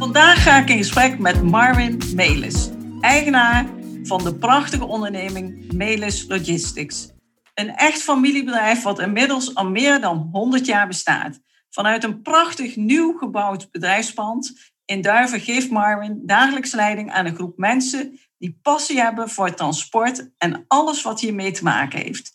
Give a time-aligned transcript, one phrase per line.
[0.00, 3.66] Vandaag ga ik in gesprek met Marvin Melis, eigenaar
[4.02, 7.10] van de prachtige onderneming Melis Logistics.
[7.54, 11.40] Een echt familiebedrijf wat inmiddels al meer dan 100 jaar bestaat.
[11.70, 17.58] Vanuit een prachtig nieuw gebouwd bedrijfspand in Duiven geeft Marvin dagelijks leiding aan een groep
[17.58, 22.32] mensen die passie hebben voor transport en alles wat hiermee te maken heeft.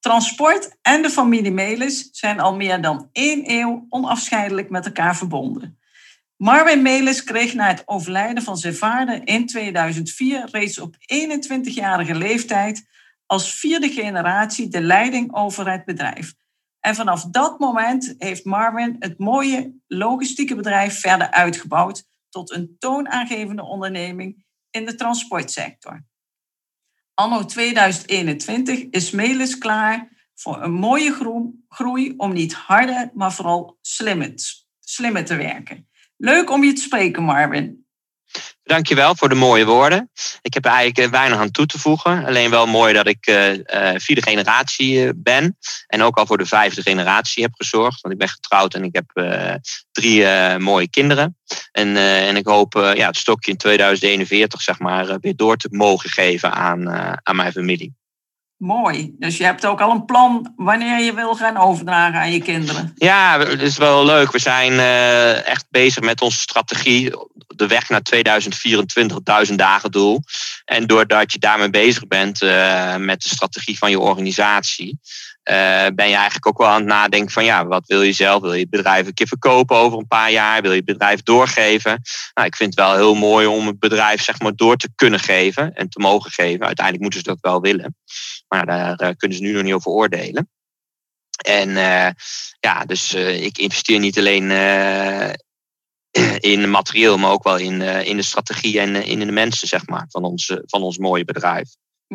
[0.00, 5.78] Transport en de familie Melis zijn al meer dan één eeuw onafscheidelijk met elkaar verbonden.
[6.40, 12.88] Marvin Melis kreeg na het overlijden van zijn vader in 2004 reeds op 21-jarige leeftijd
[13.26, 16.34] als vierde generatie de leiding over het bedrijf.
[16.80, 23.62] En vanaf dat moment heeft Marvin het mooie logistieke bedrijf verder uitgebouwd tot een toonaangevende
[23.62, 26.04] onderneming in de transportsector.
[27.14, 34.32] Anno 2021 is Melis klaar voor een mooie groei om niet harder, maar vooral slimmer,
[34.80, 35.88] slimmer te werken.
[36.20, 37.84] Leuk om je te spreken, Marvin.
[38.62, 40.10] Dankjewel voor de mooie woorden.
[40.42, 42.26] Ik heb eigenlijk eh, weinig aan toe te voegen.
[42.26, 45.56] Alleen wel mooi dat ik uh, vierde generatie ben.
[45.86, 48.00] En ook al voor de vijfde generatie heb gezorgd.
[48.00, 49.10] Want ik ben getrouwd en ik heb
[49.92, 50.26] drie
[50.58, 51.36] mooie kinderen.
[51.72, 56.10] En, en ik hoop ja, het stokje in 2041 zeg maar, weer door te mogen
[56.10, 56.88] geven aan,
[57.22, 57.98] aan mijn familie.
[58.60, 59.14] Mooi.
[59.18, 62.92] Dus je hebt ook al een plan wanneer je wil gaan overdragen aan je kinderen.
[62.96, 64.32] Ja, het is wel leuk.
[64.32, 67.10] We zijn uh, echt bezig met onze strategie.
[67.46, 70.22] De weg naar 2024, 1000 dagen doel.
[70.64, 74.98] En doordat je daarmee bezig bent uh, met de strategie van je organisatie,
[75.94, 78.42] ben je eigenlijk ook wel aan het nadenken van ja, wat wil je zelf?
[78.42, 80.62] Wil je het bedrijf een keer verkopen over een paar jaar?
[80.62, 82.02] Wil je het bedrijf doorgeven?
[82.34, 85.20] Nou, ik vind het wel heel mooi om het bedrijf zeg maar door te kunnen
[85.20, 86.66] geven en te mogen geven.
[86.66, 87.96] Uiteindelijk moeten ze dat wel willen.
[88.48, 90.50] Maar daar uh, kunnen ze nu nog niet over oordelen.
[91.44, 92.08] En uh,
[92.60, 94.50] ja, dus ik investeer niet alleen
[96.52, 100.06] in materieel, maar ook wel in, in de strategie en in de mensen, zeg maar,
[100.08, 101.68] van ons, van ons mooie bedrijf.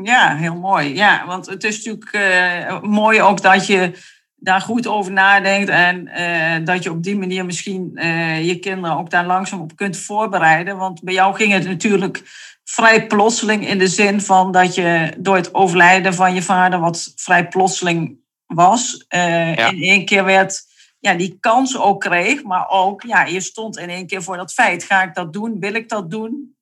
[0.03, 0.95] Ja, heel mooi.
[0.95, 3.91] Ja, want het is natuurlijk uh, mooi ook dat je
[4.35, 8.97] daar goed over nadenkt en uh, dat je op die manier misschien uh, je kinderen
[8.97, 10.78] ook daar langzaam op kunt voorbereiden.
[10.78, 12.23] Want bij jou ging het natuurlijk
[12.63, 17.13] vrij plotseling in de zin van dat je door het overlijden van je vader, wat
[17.16, 19.69] vrij plotseling was, ja.
[19.69, 20.63] in één keer werd,
[21.00, 24.53] ja, die kans ook kreeg, maar ook, ja, je stond in één keer voor dat
[24.53, 24.84] feit.
[24.84, 25.59] Ga ik dat doen?
[25.59, 26.54] Wil ik dat doen?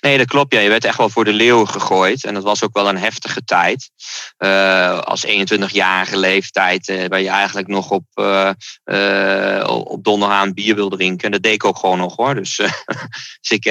[0.00, 0.54] Nee, dat klopt.
[0.54, 0.60] Ja.
[0.60, 2.24] Je werd echt wel voor de leeuw gegooid.
[2.24, 3.90] En dat was ook wel een heftige tijd.
[4.38, 10.88] Uh, als 21-jarige leeftijd, uh, waar je eigenlijk nog op, uh, op donderhaan bier wil
[10.88, 11.24] drinken.
[11.24, 12.34] En dat deed ik ook gewoon nog hoor.
[12.34, 12.56] Dus,
[13.40, 13.62] dus ik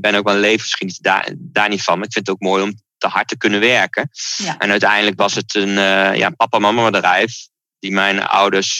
[0.00, 1.98] ben ook wel een levensgeschiedenis daar, daar niet van.
[1.98, 4.10] Maar ik vind het ook mooi om te hard te kunnen werken.
[4.36, 4.58] Ja.
[4.58, 5.74] En uiteindelijk was het een
[6.16, 7.48] ja, papa-mama bedrijf.
[7.78, 8.78] Die mijn ouders,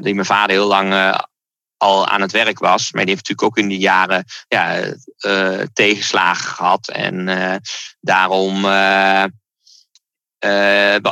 [0.00, 1.16] die mijn vader heel lang
[1.84, 2.92] al aan het werk was.
[2.92, 4.84] Maar die heeft natuurlijk ook in die jaren ja,
[5.26, 6.88] uh, tegenslagen gehad.
[6.88, 7.54] En uh,
[8.00, 9.24] daarom uh,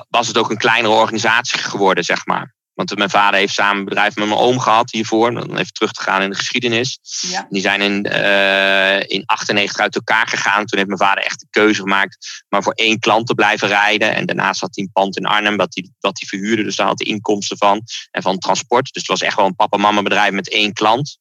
[0.09, 2.55] was het ook een kleinere organisatie geworden, zeg maar.
[2.87, 5.35] Want mijn vader heeft samen een bedrijf met mijn oom gehad hiervoor.
[5.35, 6.99] Dan even terug te gaan in de geschiedenis.
[7.31, 7.47] Ja.
[7.51, 10.65] Die zijn in, uh, in 98 uit elkaar gegaan.
[10.65, 14.15] Toen heeft mijn vader echt de keuze gemaakt maar voor één klant te blijven rijden.
[14.15, 16.63] En daarnaast had hij een pand in Arnhem dat hij, dat hij verhuurde.
[16.63, 17.83] Dus daar had hij inkomsten van.
[18.11, 18.85] En van transport.
[18.93, 21.19] Dus het was echt wel een papa-mama bedrijf met één klant.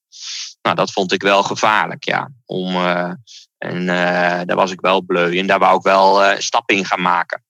[0.61, 2.31] Nou, dat vond ik wel gevaarlijk, ja.
[2.45, 3.11] Om, uh,
[3.57, 5.47] en uh, daar was ik wel bleu in.
[5.47, 7.43] Daar wou ik wel stappen in gaan maken.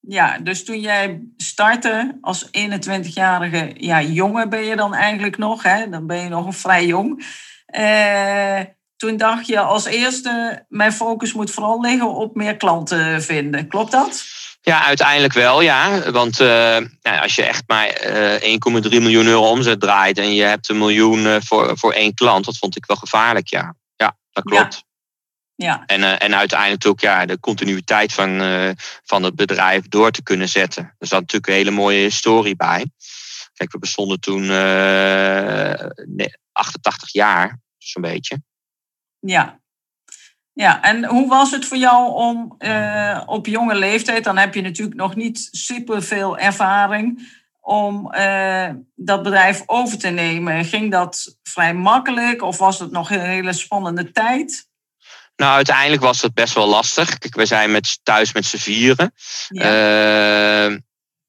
[0.00, 5.88] Ja, dus toen jij startte als 21-jarige ja, jongen ben je dan eigenlijk nog, hè?
[5.88, 7.26] dan ben je nog een vrij jong.
[7.66, 8.60] Eh,
[8.96, 13.68] toen dacht je als eerste, mijn focus moet vooral liggen op meer klanten vinden.
[13.68, 14.24] Klopt dat?
[14.62, 16.10] Ja, uiteindelijk wel, ja.
[16.10, 16.76] Want uh,
[17.22, 20.78] als je echt maar uh, eh, 1,3 miljoen euro omzet draait en je hebt een
[20.78, 23.74] miljoen uh, voor, voor één klant, dat vond ik wel gevaarlijk, ja.
[23.96, 24.74] Ja, dat klopt.
[24.74, 24.89] Ja.
[25.62, 25.82] Ja.
[25.86, 28.70] En, uh, en uiteindelijk ook ja, de continuïteit van, uh,
[29.04, 30.94] van het bedrijf door te kunnen zetten.
[30.98, 32.90] Er zat natuurlijk een hele mooie historie bij.
[33.54, 38.42] Kijk, we bestonden toen uh, nee, 88 jaar, zo'n beetje.
[39.18, 39.60] Ja.
[40.52, 42.56] Ja, en hoe was het voor jou om
[43.26, 48.12] op jonge leeftijd, dan heb je natuurlijk nog niet superveel ervaring, om
[48.94, 50.64] dat bedrijf over te nemen?
[50.64, 54.69] Ging dat vrij makkelijk of was het nog een hele spannende tijd?
[55.40, 57.18] Nou, uiteindelijk was het best wel lastig.
[57.18, 59.12] Kijk, we zijn met, thuis met z'n vieren.
[59.48, 60.78] Ja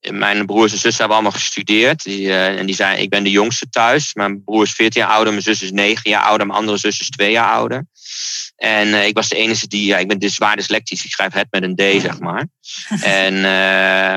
[0.09, 2.03] mijn broers en zussen hebben allemaal gestudeerd.
[2.03, 4.13] Die, uh, en die zijn, ik ben de jongste thuis.
[4.13, 6.99] Mijn broer is 14 jaar ouder, mijn zus is 9 jaar ouder, mijn andere zus
[6.99, 7.85] is 2 jaar ouder.
[8.55, 11.33] En uh, ik was de enige die, ja, ik ben dus zwaar dyslectisch, ik schrijf
[11.33, 12.47] het met een D, zeg maar.
[13.01, 13.41] en, uh,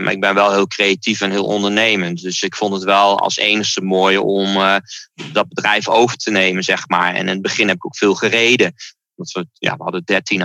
[0.04, 2.22] maar ik ben wel heel creatief en heel ondernemend.
[2.22, 4.58] Dus ik vond het wel als enige mooi om
[5.32, 7.14] dat bedrijf over te nemen, zeg maar.
[7.14, 8.74] En in het begin heb ik ook veel gereden.
[9.14, 10.38] Want we, ja, we hadden 13,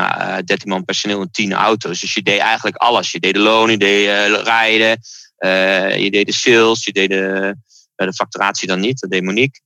[0.46, 2.00] 13 man personeel en 10 auto's.
[2.00, 3.12] Dus je deed eigenlijk alles.
[3.12, 4.08] Je deed de loon, je deed
[4.44, 5.00] rijden,
[5.40, 7.56] uh, je deed de sales, je deed de,
[7.96, 9.62] eh, de facturatie dan niet, dat deed Monique.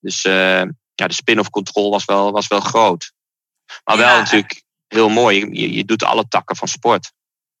[0.00, 3.12] Dus ja, de spin-off control was wel, was wel groot.
[3.84, 5.48] Maar wel natuurlijk heel mooi.
[5.52, 7.12] Je, je doet alle takken van sport.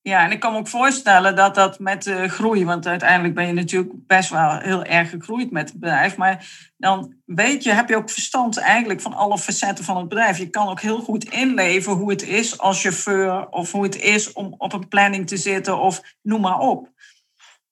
[0.08, 3.46] Ja, en ik kan me ook voorstellen dat dat met de groei, want uiteindelijk ben
[3.46, 6.46] je natuurlijk best wel heel erg gegroeid met het bedrijf, maar
[6.76, 10.38] dan weet je, heb je ook verstand eigenlijk van alle facetten van het bedrijf.
[10.38, 14.32] Je kan ook heel goed inleven hoe het is als chauffeur of hoe het is
[14.32, 16.88] om op een planning te zitten of noem maar op.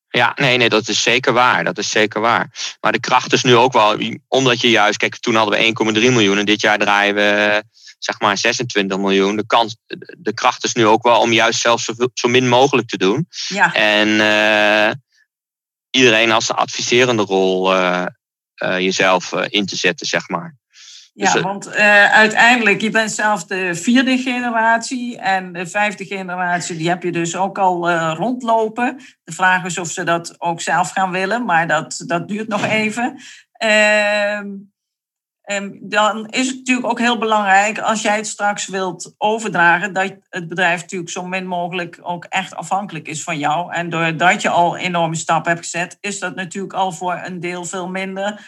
[0.08, 1.64] Ja, nee, nee, dat is zeker waar.
[1.64, 2.76] Dat is zeker waar.
[2.80, 3.98] Maar de kracht is nu ook wel,
[4.28, 7.62] omdat je juist, kijk, toen hadden we 1,3 miljoen en dit jaar draaien we
[7.98, 9.36] zeg maar 26 miljoen.
[9.36, 9.76] De, kans,
[10.18, 13.28] de kracht is nu ook wel om juist zelfs zo, zo min mogelijk te doen.
[13.48, 13.74] Ja.
[13.74, 14.94] En uh,
[15.90, 18.06] iedereen als een adviserende rol uh,
[18.64, 20.56] uh, jezelf in te zetten, zeg maar.
[21.12, 21.68] Ja, dus, want
[22.10, 27.36] uiteindelijk, je bent zelf de vierde generatie en de vijfde generatie, die heb je dus
[27.36, 29.00] ook al rondlopen.
[29.24, 32.64] De vraag is of ze dat ook zelf gaan willen, maar dat, dat duurt nog
[32.64, 33.20] even.
[33.64, 34.40] Uh,
[35.80, 40.48] dan is het natuurlijk ook heel belangrijk als jij het straks wilt overdragen, dat het
[40.48, 43.72] bedrijf natuurlijk zo min mogelijk ook echt afhankelijk is van jou.
[43.72, 47.64] En doordat je al enorme stappen hebt gezet, is dat natuurlijk al voor een deel
[47.64, 48.40] veel minder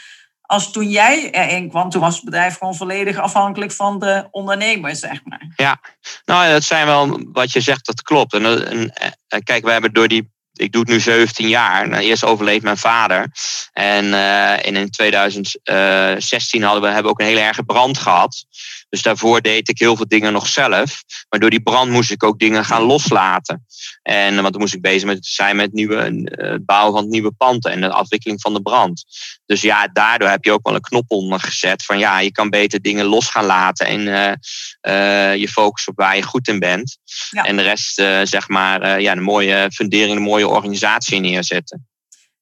[0.48, 4.96] als toen jij erin kwam, toen was het bedrijf gewoon volledig afhankelijk van de ondernemer,
[4.96, 5.52] zeg maar.
[5.56, 5.80] Ja,
[6.24, 8.32] nou dat zijn wel wat je zegt, dat klopt.
[8.32, 8.92] En, en,
[9.28, 11.88] en kijk, we hebben door die ik doe het nu 17 jaar.
[11.88, 13.30] Nou, eerst overleed mijn vader.
[13.72, 18.44] En, uh, in 2016 hadden we, hebben we ook een hele erge brand gehad.
[18.88, 21.02] Dus daarvoor deed ik heel veel dingen nog zelf.
[21.28, 23.66] Maar door die brand moest ik ook dingen gaan loslaten.
[24.02, 27.10] En, want toen moest ik bezig met, zijn met nieuwe, uh, het bouwen van het
[27.10, 29.04] nieuwe pand en de afwikkeling van de brand.
[29.46, 32.50] Dus ja, daardoor heb je ook wel een knop onder gezet van ja, je kan
[32.50, 36.98] beter dingen los gaan laten en uh, je focus op waar je goed in bent.
[37.30, 37.42] Ja.
[37.44, 41.87] En de rest, zeg maar, ja, een mooie fundering, een mooie organisatie neerzetten.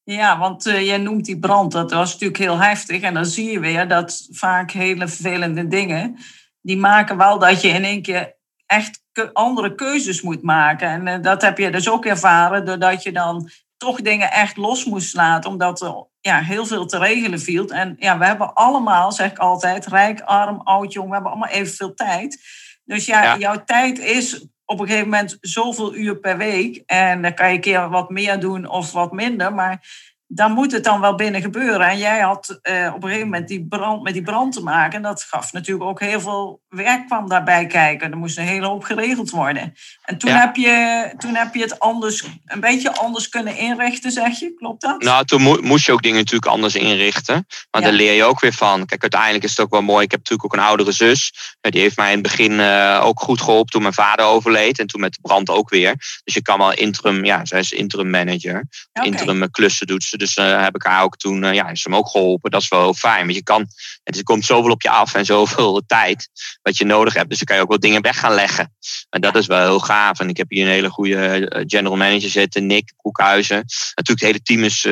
[0.09, 3.01] Ja, want uh, jij noemt die brand, dat was natuurlijk heel heftig.
[3.01, 6.17] En dan zie je weer dat vaak hele vervelende dingen,
[6.61, 10.89] die maken wel dat je in één keer echt andere keuzes moet maken.
[10.89, 14.85] En uh, dat heb je dus ook ervaren, doordat je dan toch dingen echt los
[14.85, 17.67] moest laten, omdat er ja, heel veel te regelen viel.
[17.67, 21.49] En ja, we hebben allemaal, zeg ik altijd, rijk, arm, oud, jong, we hebben allemaal
[21.49, 22.41] evenveel tijd.
[22.83, 23.37] Dus ja, ja.
[23.37, 26.83] jouw tijd is op een gegeven moment zoveel uur per week.
[26.85, 29.53] En dan kan je een keer wat meer doen of wat minder.
[29.53, 29.85] Maar
[30.27, 31.87] dan moet het dan wel binnen gebeuren.
[31.87, 34.93] En jij had uh, op een gegeven moment die brand, met die brand te maken.
[34.93, 38.11] En dat gaf natuurlijk ook heel veel werk kwam daarbij kijken.
[38.11, 39.73] Er moest een hele hoop geregeld worden.
[40.01, 44.39] En toen, heb, je, toen heb je het anders, een beetje anders kunnen inrichten, zeg
[44.39, 44.53] je?
[44.53, 45.01] Klopt dat?
[45.01, 47.45] Nou, toen moest je ook dingen natuurlijk anders inrichten.
[47.71, 47.87] Maar ja.
[47.87, 48.85] daar leer je ook weer van.
[48.85, 50.03] Kijk, uiteindelijk is het ook wel mooi.
[50.03, 51.33] Ik heb natuurlijk ook een oudere zus.
[51.61, 54.79] Die heeft mij in het begin uh, ook goed geholpen toen mijn vader overleed.
[54.79, 55.95] En toen met de brand ook weer.
[56.23, 58.67] Dus je kan wel interim, ja, zij is interim manager.
[58.93, 59.07] Okay.
[59.07, 60.16] Interim klussen doet ze.
[60.17, 62.51] Dus uh, heb ik haar ook toen, uh, ja, is hem ook geholpen.
[62.51, 63.23] Dat is wel heel fijn.
[63.23, 63.67] Want je kan,
[64.03, 66.29] het komt zoveel op je af en zoveel tijd
[66.61, 67.29] wat je nodig hebt.
[67.29, 68.75] Dus dan kan je ook wel dingen weg gaan leggen.
[69.09, 70.19] En dat is wel heel gaaf.
[70.19, 73.65] En ik heb hier een hele goede eh, general manager zitten, Nick Koekhuizen.
[73.95, 74.85] Natuurlijk, het hele team is,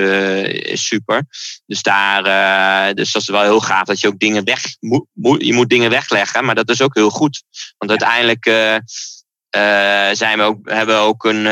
[0.72, 1.27] is super.
[1.65, 5.05] Dus, daar, dus dat is wel heel gaaf dat je ook dingen weg moet.
[5.38, 7.44] Je moet dingen wegleggen, maar dat is ook heel goed.
[7.77, 8.46] Want uiteindelijk
[10.17, 11.46] zijn we ook, hebben we ook een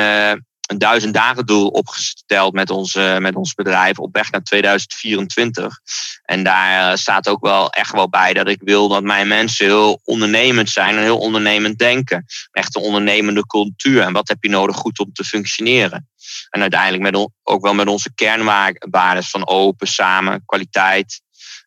[0.73, 5.79] een duizend dagen doel opgesteld met ons, uh, met ons bedrijf op weg naar 2024.
[6.23, 9.65] En daar uh, staat ook wel echt wel bij dat ik wil dat mijn mensen
[9.65, 12.25] heel ondernemend zijn en heel ondernemend denken.
[12.51, 14.01] Echt een ondernemende cultuur.
[14.01, 16.09] En wat heb je nodig goed om te functioneren?
[16.49, 21.21] En uiteindelijk met ook wel met onze kernwaarden van open, samen, kwaliteit,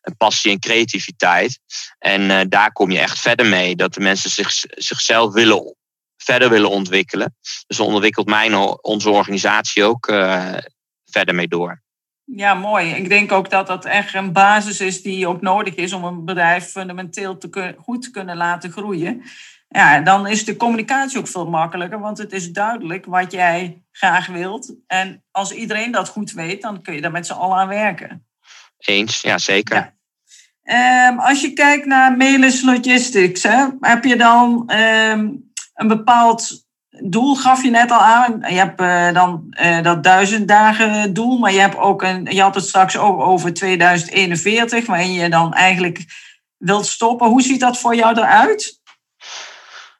[0.07, 1.59] en passie en creativiteit.
[1.99, 3.75] En uh, daar kom je echt verder mee.
[3.75, 5.75] Dat de mensen zich, zichzelf willen
[6.27, 7.35] verder willen ontwikkelen.
[7.67, 10.57] Dus dan ontwikkelt mijn, onze organisatie ook uh,
[11.05, 11.81] verder mee door.
[12.23, 12.93] Ja, mooi.
[12.93, 16.25] Ik denk ook dat dat echt een basis is die ook nodig is om een
[16.25, 19.23] bedrijf fundamenteel te kun, goed te kunnen laten groeien.
[19.67, 24.27] ja, dan is de communicatie ook veel makkelijker, want het is duidelijk wat jij graag
[24.27, 24.75] wilt.
[24.87, 28.27] En als iedereen dat goed weet, dan kun je daar met z'n allen aan werken.
[28.77, 29.95] Eens, ja zeker.
[30.63, 35.27] Ehm, als je kijkt naar Melis Logistics, hè, heb je dan ehm,
[35.77, 38.39] een bepaald doel, gaf je net al aan.
[38.39, 42.41] Je hebt uh, dan uh, dat duizend dagen doel, maar je, hebt ook een, je
[42.41, 46.05] had het straks ook over 2041, waarin je dan eigenlijk
[46.57, 47.27] wilt stoppen.
[47.27, 48.79] Hoe ziet dat voor jou eruit?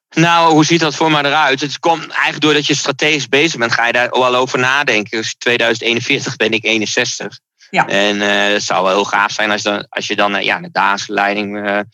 [0.10, 1.62] Nou, hoe ziet dat voor mij eruit?
[1.62, 5.18] Het komt eigenlijk doordat je strategisch bezig bent, ga je daar wel over nadenken.
[5.18, 7.40] Dus 2041 ben ik 61.
[7.70, 7.88] Ja.
[7.88, 10.72] En uh, het zou wel heel gaaf zijn als, dan, als je dan ja, de
[10.72, 11.86] dagelijkse leiding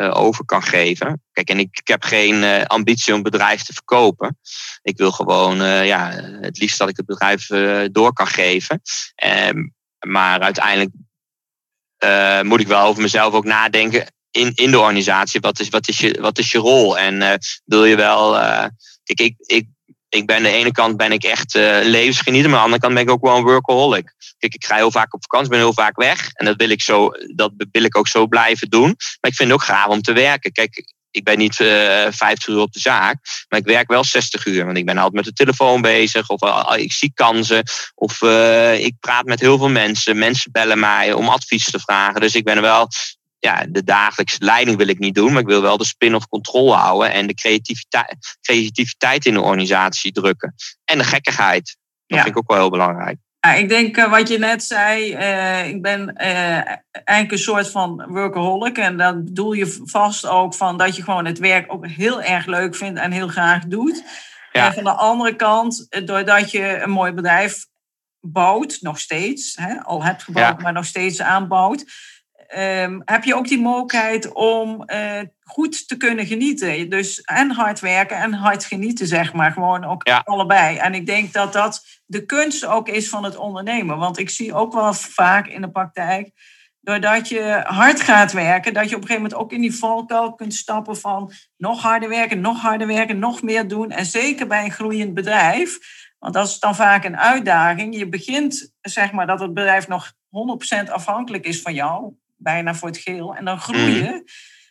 [0.00, 1.22] over kan geven.
[1.32, 4.38] Kijk, en ik, ik heb geen ambitie om bedrijf te verkopen.
[4.82, 7.46] Ik wil gewoon ja, het liefst dat ik het bedrijf
[7.92, 8.80] door kan geven.
[9.48, 9.74] Um,
[10.06, 10.90] maar uiteindelijk
[12.42, 15.40] moet ik wel over mezelf ook nadenken in, in de organisatie.
[15.40, 16.98] Wat is, wat, is je, wat is je rol?
[16.98, 18.32] En wil je wel.
[19.04, 19.66] kijk, ik, ik
[20.10, 22.82] ik ben aan de ene kant ben ik echt uh, levensgenieter, maar aan de andere
[22.82, 24.14] kant ben ik ook wel een workaholic.
[24.38, 26.30] Kijk, ik ga heel vaak op vakantie, ben heel vaak weg.
[26.32, 28.96] En dat wil ik, zo, dat wil ik ook zo blijven doen.
[29.20, 30.52] Maar ik vind het ook gaaf om te werken.
[30.52, 33.16] Kijk, ik ben niet uh, eh, 50 uur op de zaak,
[33.48, 34.64] maar ik werk wel 60 uur.
[34.64, 37.62] Want ik ben altijd met de telefoon bezig, of uh, ik zie kansen,
[37.94, 38.22] of
[38.78, 40.18] ik praat met heel veel mensen.
[40.18, 42.20] Mensen bellen mij om advies te vragen.
[42.20, 42.88] Dus ik ben wel
[43.40, 46.74] ja, de dagelijkse leiding wil ik niet doen, maar ik wil wel de spin-off controle
[46.74, 50.54] houden en de creativiteit, creativiteit in de organisatie drukken.
[50.84, 51.76] En de gekkigheid.
[52.06, 53.18] Dat vind ik ook wel heel belangrijk.
[53.40, 56.26] Ja, ik denk uh, wat je net zei, uh, ik ben uh,
[57.04, 58.78] eigenlijk een soort van workaholic.
[58.78, 62.46] En dan bedoel je vast ook van dat je gewoon het werk ook heel erg
[62.46, 64.04] leuk vindt en heel graag doet.
[64.52, 64.66] Ja.
[64.66, 67.66] En van de andere kant, doordat je een mooi bedrijf
[68.20, 70.62] bouwt, nog steeds, hè, al hebt gebouwd, ja.
[70.62, 71.84] maar nog steeds aanbouwt
[72.56, 76.90] um, heb je ook die mogelijkheid om uh, goed te kunnen genieten.
[76.90, 79.52] Dus en hard werken en hard genieten, zeg maar.
[79.52, 80.76] Gewoon ook allebei.
[80.76, 83.98] En ik denk dat dat de kunst ook is van het ondernemen.
[83.98, 86.30] Want ik zie ook wel vaak in de praktijk,
[86.80, 90.34] doordat je hard gaat werken, dat je op een gegeven moment ook in die valkuil
[90.34, 93.90] kunt stappen van nog harder werken, nog harder werken, nog meer doen.
[93.90, 95.78] En zeker bij een groeiend bedrijf.
[96.18, 97.96] Want dat is dan vaak een uitdaging.
[97.96, 100.12] Je begint, zeg maar, dat het bedrijf nog
[100.86, 103.34] 100% afhankelijk is van jou bijna voor het geel.
[103.34, 104.04] En dan groeien.
[104.04, 104.20] Mhm.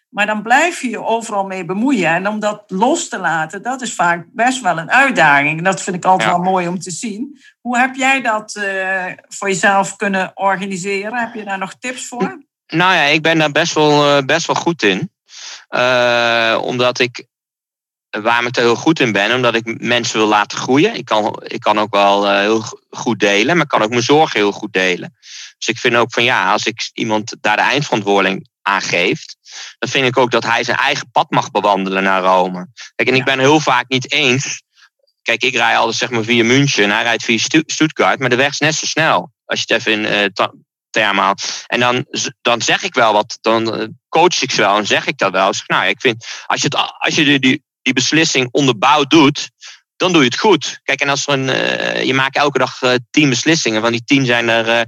[0.10, 2.10] Maar dan blijf je je overal mee bemoeien.
[2.10, 5.58] En om dat los te laten, dat is vaak best wel een uitdaging.
[5.58, 7.40] En dat vind ik altijd wel mooi om te zien.
[7.62, 11.20] Hoe heb jij dat uh, voor jezelf kunnen organiseren?
[11.20, 12.44] Heb je daar nog tips voor?
[12.68, 15.12] Nou ja, ik ben daar best wel, uh, best wel goed in.
[15.70, 17.26] Uh, omdat ik,
[18.10, 20.96] waarom ik er heel goed in ben, omdat ik mensen wil laten groeien.
[20.96, 24.40] Ik kan, ik kan ook wel heel goed delen, maar ik kan ook mijn zorgen
[24.40, 25.18] heel goed delen.
[25.58, 29.38] Dus ik vind ook van ja, als ik iemand daar de eindverantwoording aan geeft,
[29.80, 32.68] dan vind ik ook dat hij zijn eigen pad mag bewandelen naar Rome.
[32.96, 34.62] Kijk, en ik ben heel vaak niet eens.
[35.22, 38.36] Kijk, ik rij altijd zeg maar via München en hij rijdt via Stuttgart, maar de
[38.36, 39.32] weg is net zo snel.
[39.46, 40.48] Als je het even in uh,
[40.90, 41.36] termen.
[41.68, 42.06] En dan,
[42.42, 45.32] dan zeg ik wel wat, dan eh, coach ik ze wel en zeg ik dat
[45.32, 45.54] wel.
[45.54, 49.50] Zeg, nou, ik vind, als je, het, als je die, die, die beslissing onderbouwd doet,
[50.00, 50.80] dan doe je het goed.
[50.84, 54.04] Kijk, en als er een, uh, je maakt elke dag uh, tien beslissingen, van die
[54.06, 54.82] tien zijn er uh,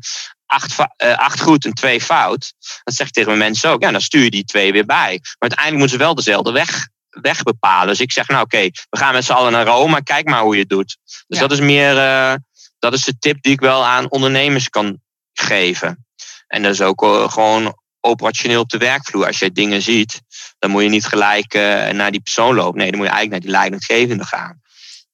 [0.45, 2.53] acht, acht goed en twee fout.
[2.83, 5.19] Dan zeg ik tegen mijn mensen ook, ja, dan stuur je die twee weer bij.
[5.21, 7.87] Maar uiteindelijk moeten ze wel dezelfde weg, weg bepalen.
[7.87, 10.41] Dus ik zeg, nou oké, okay, we gaan met z'n allen naar Rome, kijk maar
[10.41, 10.97] hoe je het doet.
[11.27, 11.47] Dus ja.
[11.47, 11.95] dat is meer,
[12.79, 15.01] dat is de tip die ik wel aan ondernemers kan
[15.33, 16.05] geven.
[16.47, 19.25] En dat is ook gewoon operationeel op de werkvloer.
[19.25, 20.21] Als je dingen ziet,
[20.59, 21.53] dan moet je niet gelijk
[21.93, 22.77] naar die persoon lopen.
[22.77, 24.61] Nee, dan moet je eigenlijk naar die leidinggevende gaan.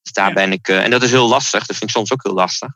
[0.01, 0.33] Dus daar ja.
[0.33, 2.69] ben ik, en dat is heel lastig, dat vind ik soms ook heel lastig.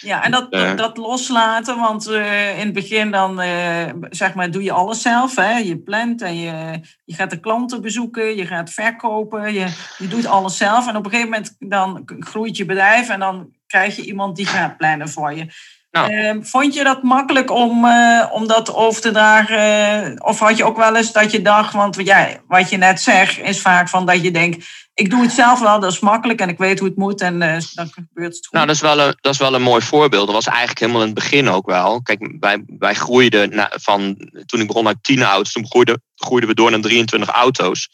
[0.00, 4.50] Ja, en dat, uh, dat loslaten, want uh, in het begin dan uh, zeg maar,
[4.50, 5.36] doe je alles zelf.
[5.36, 5.58] Hè?
[5.58, 9.66] Je plant en je, je gaat de klanten bezoeken, je gaat verkopen, je,
[9.98, 10.88] je doet alles zelf.
[10.88, 14.46] En op een gegeven moment dan groeit je bedrijf en dan krijg je iemand die
[14.46, 15.46] gaat plannen voor je.
[15.90, 16.44] Nou.
[16.44, 17.86] vond je dat makkelijk om,
[18.32, 20.24] om dat over te dragen?
[20.24, 23.38] of had je ook wel eens dat je dacht, want ja, wat je net zegt,
[23.38, 24.66] is vaak van dat je denkt
[25.00, 27.34] ik doe het zelf wel, dat is makkelijk en ik weet hoe het moet en
[27.34, 28.52] uh, dan gebeurt het goed.
[28.52, 30.26] Nou, dat is, wel een, dat is wel een mooi voorbeeld.
[30.26, 32.02] Dat was eigenlijk helemaal in het begin ook wel.
[32.02, 36.48] Kijk, wij, wij groeiden na, van, toen ik begon uit 10 auto's, toen groeiden, groeiden
[36.48, 37.88] we door naar 23 auto's.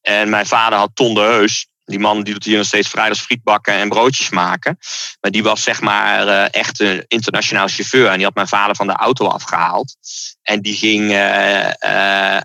[0.00, 1.66] En mijn vader had Ton de Heus.
[1.84, 4.78] Die man die doet hier nog steeds vrijdags frietbakken en broodjes maken.
[5.20, 8.08] Maar die was zeg maar uh, echt een internationaal chauffeur.
[8.08, 9.96] En die had mijn vader van de auto afgehaald.
[10.42, 12.40] En die ging uh,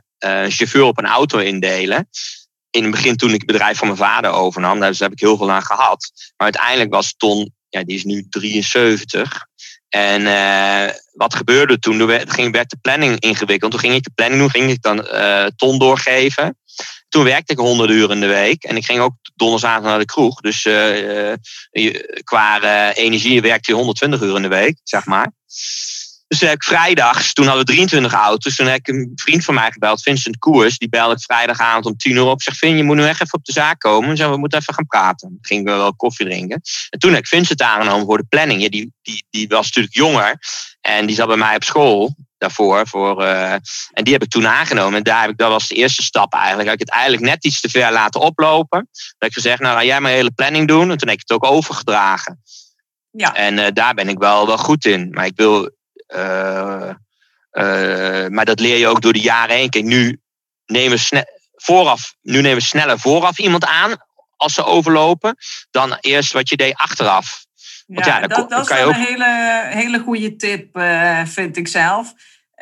[0.49, 2.09] chauffeur op een auto indelen
[2.77, 5.37] in het begin toen ik het bedrijf van mijn vader overnam, daar heb ik heel
[5.37, 6.11] veel aan gehad.
[6.37, 9.45] Maar uiteindelijk was Ton, ja, die is nu 73.
[9.89, 10.23] En
[11.13, 11.97] wat gebeurde toen?
[11.97, 13.71] Toen werd, ging, werd de planning ingewikkeld.
[13.71, 15.07] Toen ging ik de planning doen, ging ik dan
[15.55, 16.57] ton doorgeven.
[17.09, 18.63] Toen werkte ik honderden uren in de week.
[18.63, 20.41] En ik ging ook donderdagavond naar de kroeg.
[20.41, 21.33] Dus uh,
[22.23, 25.31] qua energie werkte je 120 uur in de week, zeg maar.
[26.27, 28.55] Dus toen heb ik vrijdags, toen hadden we 23 auto's.
[28.55, 30.77] Toen heb ik een vriend van mij gebeld, Vincent Koers.
[30.77, 32.41] Die belde ik vrijdagavond om 10 uur op.
[32.41, 34.17] Zeg, Vin, je moet nu echt even op de zaak komen.
[34.17, 35.29] Zeg, we moeten even gaan praten.
[35.29, 36.61] Dan gingen we wel koffie drinken.
[36.89, 38.61] En toen heb ik Vincent aangenomen voor de planning.
[38.61, 40.39] Ja, die, die, die was natuurlijk jonger.
[40.81, 42.87] En die zat bij mij op school daarvoor.
[42.87, 43.51] Voor, uh,
[43.91, 44.97] en die heb ik toen aangenomen.
[44.97, 46.69] En daar heb ik, dat was de eerste stap eigenlijk.
[46.69, 48.79] Heb ik het eigenlijk net iets te ver laten oplopen.
[48.79, 50.91] Dan heb ik gezegd, nou ga jij mijn hele planning doen.
[50.91, 52.41] En toen heb ik het ook overgedragen.
[53.11, 53.33] Ja.
[53.33, 55.09] En uh, daar ben ik wel, wel goed in.
[55.09, 55.75] Maar ik wil
[56.15, 56.89] uh,
[57.51, 59.69] uh, maar dat leer je ook door de jaren heen.
[59.69, 60.21] Kijk, nu
[60.65, 61.25] nemen we,
[61.55, 63.95] vooraf, nu nemen we sneller vooraf iemand aan
[64.35, 65.37] als ze overlopen,
[65.71, 67.45] dan eerst wat je deed achteraf.
[67.87, 68.89] Want ja, ja dat, dat is ook...
[68.89, 72.13] een hele, hele goede tip, uh, vind ik zelf.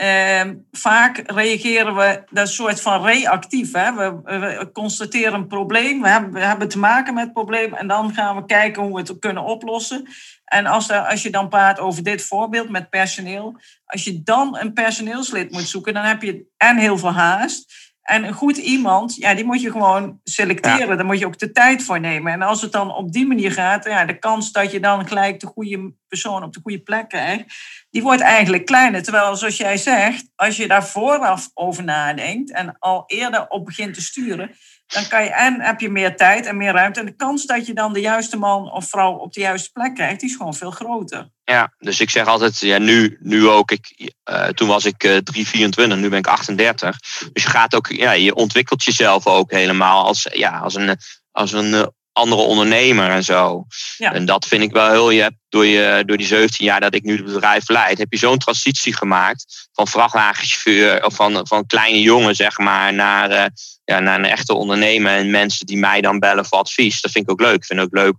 [0.01, 0.41] Uh,
[0.71, 3.73] vaak reageren we, dat soort van reactief.
[3.73, 3.93] Hè?
[3.93, 7.87] We, we, constateren een probleem, we hebben, we hebben te maken met het probleem en
[7.87, 10.07] dan gaan we kijken hoe we het kunnen oplossen.
[10.45, 14.57] En als, er, als je dan praat over dit voorbeeld met personeel, als je dan
[14.57, 17.84] een personeelslid moet zoeken, dan heb je en heel veel haast.
[18.05, 20.87] En een goed iemand, ja, die moet je gewoon selecteren.
[20.87, 20.95] Ja.
[20.95, 22.33] Daar moet je ook de tijd voor nemen.
[22.33, 25.39] En als het dan op die manier gaat, ja, de kans dat je dan gelijk
[25.39, 27.43] de goede persoon op de goede plek krijgt,
[27.89, 29.03] die wordt eigenlijk kleiner.
[29.03, 33.93] Terwijl, zoals jij zegt, als je daar vooraf over nadenkt en al eerder op begint
[33.93, 34.51] te sturen,
[34.87, 36.99] dan kan je, en heb je meer tijd en meer ruimte.
[36.99, 39.95] En de kans dat je dan de juiste man of vrouw op de juiste plek
[39.95, 41.29] krijgt, die is gewoon veel groter.
[41.43, 43.71] Ja, dus ik zeg altijd, ja, nu, nu ook.
[43.71, 46.99] Ik, uh, toen was ik uh, 3, 24, nu ben ik 38.
[47.33, 50.97] Dus je gaat ook, ja, je ontwikkelt jezelf ook helemaal als, ja, als een,
[51.31, 51.85] als een uh,
[52.15, 53.65] andere ondernemer en zo.
[53.97, 54.13] Ja.
[54.13, 55.09] En dat vind ik wel heel.
[55.09, 58.11] Je hebt door, je, door die 17 jaar dat ik nu het bedrijf leid, heb
[58.11, 63.45] je zo'n transitie gemaakt van vrachtwagenchauffeur of van, van kleine jongen, zeg maar, naar, uh,
[63.83, 67.01] ja, naar een echte ondernemer en mensen die mij dan bellen voor advies.
[67.01, 67.55] Dat vind ik ook leuk.
[67.55, 68.15] Ik vind ook leuk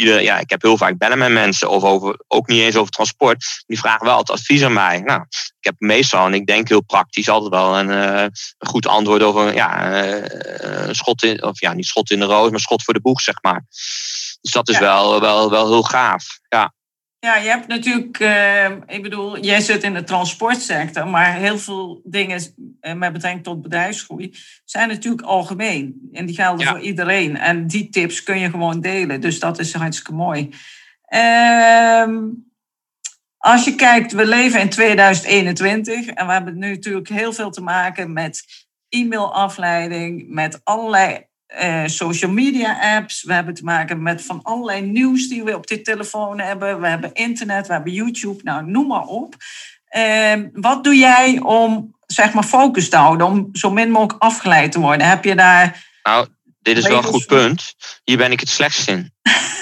[0.00, 2.92] ieder, ja, ik heb heel vaak bellen met mensen, of over, ook niet eens over
[2.92, 3.62] transport.
[3.66, 5.00] Die vragen wel het advies aan mij.
[5.00, 8.22] Nou, ik heb meestal, en ik denk heel praktisch, altijd wel een, uh,
[8.58, 12.50] een goed antwoord over ja, uh, schot in, of ja, niet schot in de roos,
[12.50, 13.64] maar schot voor de boeg, zeg maar.
[14.40, 14.80] Dus dat is ja.
[14.80, 16.39] wel, wel, wel heel gaaf.
[17.20, 17.36] Ja.
[17.36, 22.40] Je hebt natuurlijk, uh, ik bedoel, jij zit in de transportsector, maar heel veel dingen
[22.80, 26.08] uh, met betrekking tot bedrijfsgroei zijn natuurlijk algemeen.
[26.12, 26.70] En die gelden ja.
[26.70, 27.36] voor iedereen.
[27.36, 29.20] En die tips kun je gewoon delen.
[29.20, 30.50] Dus dat is hartstikke mooi.
[31.08, 32.04] Uh,
[33.36, 37.62] als je kijkt, we leven in 2021 en we hebben nu natuurlijk heel veel te
[37.62, 38.44] maken met
[38.88, 41.26] e-mailafleiding, met allerlei
[41.62, 43.22] uh, social media apps.
[43.22, 46.80] We hebben te maken met van allerlei nieuws die we op dit telefoon hebben.
[46.80, 49.34] We hebben internet, we hebben YouTube, nou noem maar op.
[49.96, 54.72] Uh, wat doe jij om zeg maar focus te houden, om zo min mogelijk afgeleid
[54.72, 55.08] te worden?
[55.08, 55.86] Heb je daar.
[56.02, 56.26] Nou,
[56.62, 57.74] dit is wel een goed punt.
[58.04, 59.12] Hier ben ik het slechtst in.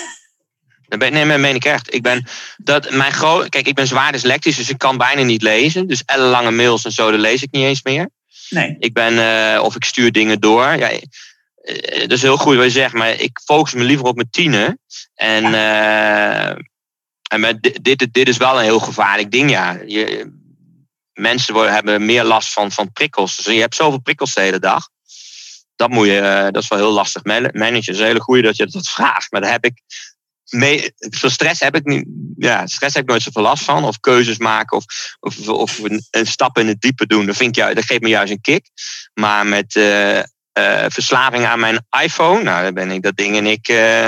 [0.89, 1.95] Nee, dat meen ik echt.
[1.95, 3.13] Ik ben, dat, mijn
[3.49, 5.87] Kijk, ik ben zwaar dyslectisch, dus ik kan bijna niet lezen.
[5.87, 8.09] Dus ellenlange mails en zo, dat lees ik niet eens meer.
[8.51, 8.77] Nee.
[8.79, 10.77] Ik ben, uh, of ik stuur dingen door.
[10.77, 10.91] Ja,
[12.01, 14.81] dat is heel goed wat je zegt, maar ik focus me liever op mijn tienen.
[15.15, 16.49] En, uh,
[17.29, 19.79] en met dit, dit, dit, is wel een heel gevaarlijk ding, ja.
[19.87, 20.33] Je,
[21.13, 23.37] mensen worden, hebben meer last van, van prikkels.
[23.37, 24.89] Dus je hebt zoveel prikkels de hele dag.
[25.77, 27.75] Dat, moet je, dat is wel heel lastig managen.
[27.75, 29.33] Het is een hele goede dat je dat vraagt.
[29.33, 29.83] Maar daar heb ik
[30.49, 33.85] mee, voor stress heb ik niet, ja, stress heb ik nooit zoveel last van.
[33.85, 34.85] Of keuzes maken of,
[35.21, 37.27] of, of een, een, stap in het diepe doen.
[37.27, 38.71] Dat, vind ik, dat geeft me juist een kick.
[39.15, 40.23] Maar met uh,
[40.89, 44.07] verslaving aan mijn iPhone, nou, dan ben ik dat ding en ik, uh,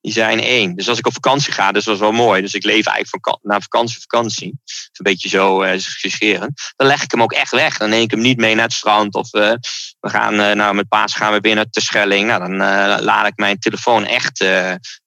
[0.00, 0.76] die zijn één.
[0.76, 2.40] Dus als ik op vakantie ga, dus dat is wel mooi.
[2.40, 4.46] Dus ik leef eigenlijk van naar vakantie, vakantie.
[4.46, 4.58] een
[4.92, 6.40] beetje zo uh.
[6.76, 7.78] Dan leg ik hem ook echt weg.
[7.78, 9.14] Dan neem ik hem niet mee naar het strand.
[9.14, 9.58] Of we
[10.00, 12.26] gaan, nou met paas gaan we weer naar Terschelling.
[12.26, 12.56] Nou, dan
[13.02, 14.40] laat ik mijn telefoon echt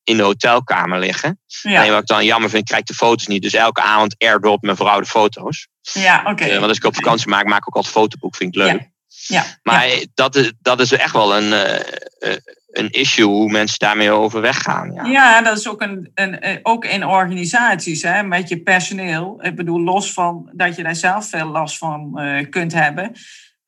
[0.03, 1.39] in de hotelkamer liggen.
[1.61, 1.85] Ja.
[1.85, 3.41] En wat ik dan jammer vind, krijg ik de foto's niet.
[3.41, 5.67] Dus elke avond airdrop mijn vrouw de foto's.
[5.81, 6.29] Ja, oké.
[6.29, 6.49] Okay.
[6.49, 8.35] want als ik op vakantie maak, maak ik ook altijd fotoboek.
[8.35, 8.79] Vind ik leuk.
[8.79, 8.87] Ja.
[9.09, 10.05] Ja, maar ja.
[10.13, 12.35] Dat, is, dat is echt wel een, uh,
[12.71, 14.91] een issue hoe mensen daarmee overweg gaan.
[14.93, 19.43] Ja, ja dat is ook, een, een, ook in organisaties hè, met je personeel.
[19.45, 23.11] Ik bedoel, los van dat je daar zelf veel last van uh, kunt hebben.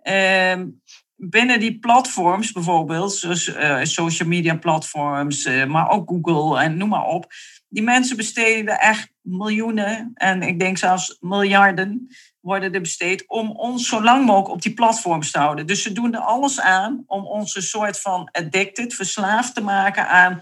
[0.03, 0.65] Uh,
[1.15, 3.51] binnen die platforms bijvoorbeeld, zoals
[3.93, 7.33] social media platforms, maar ook Google en noem maar op.
[7.69, 12.07] Die mensen besteden echt miljoenen en ik denk zelfs miljarden
[12.41, 15.67] worden er besteed om ons zo lang mogelijk op die platforms te houden.
[15.67, 20.09] Dus ze doen er alles aan om ons een soort van addicted, verslaafd te maken
[20.09, 20.41] aan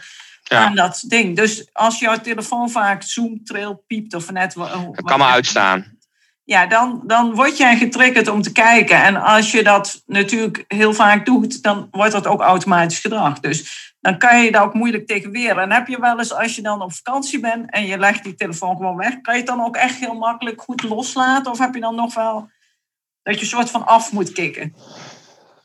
[0.49, 1.35] aan dat ding.
[1.35, 4.53] Dus als jouw telefoon vaak zoom, trail, piept of net...
[4.53, 5.97] Dat kan maar uitstaan.
[6.43, 9.03] Ja, dan, dan word jij getriggerd om te kijken.
[9.03, 13.39] En als je dat natuurlijk heel vaak doet, dan wordt dat ook automatisch gedrag.
[13.39, 15.57] Dus dan kan je daar ook moeilijk tegen weer.
[15.57, 18.35] En heb je wel eens, als je dan op vakantie bent en je legt die
[18.35, 21.51] telefoon gewoon weg, kan je het dan ook echt heel makkelijk goed loslaten?
[21.51, 22.49] Of heb je dan nog wel
[23.23, 24.75] dat je een soort van af moet kicken?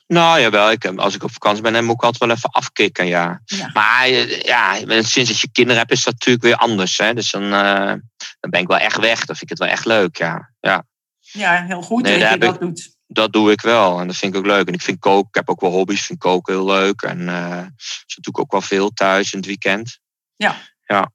[0.07, 0.71] Nou, jawel.
[0.71, 3.41] Ik, als ik op vakantie ben, dan moet ik altijd wel even afkicken, ja.
[3.73, 4.09] Maar
[4.43, 6.99] ja, sinds dat je kinderen hebt, is dat natuurlijk weer anders.
[6.99, 7.15] Hè?
[7.15, 7.93] Dus dan, uh,
[8.41, 9.25] dan ben ik wel echt weg.
[9.25, 10.51] Dan vind ik het wel echt leuk, ja.
[10.61, 10.85] Ja,
[11.23, 14.01] ja heel goed nee, dat je dat doet dat doe ik wel.
[14.01, 14.67] En dat vind ik ook leuk.
[14.67, 17.03] En ik vind koken, ik heb ook wel hobby's, vind koken heel leuk.
[17.03, 19.99] En uh, dus doe ik ook wel veel thuis in het weekend.
[20.37, 20.57] Ja.
[20.87, 21.13] Ja.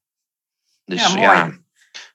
[0.86, 1.21] Dus ja.
[1.21, 1.58] ja.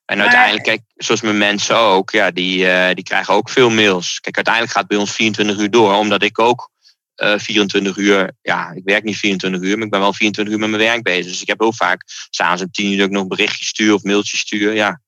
[0.04, 4.20] En uiteindelijk, kijk, zoals mijn mensen ook, ja, die, uh, die krijgen ook veel mails.
[4.20, 6.70] Kijk, uiteindelijk gaat het bij ons 24 uur door, omdat ik ook
[7.16, 10.54] uh, eh, 24 uur, ja, ik werk niet 24 uur, maar ik ben wel 24
[10.54, 11.30] uur met mijn werk bezig.
[11.32, 14.02] Dus ik heb heel vaak s'avonds om 10 uur dat ik nog berichtjes stuur of
[14.02, 14.74] mailtjes stuur.
[14.74, 15.00] Ja,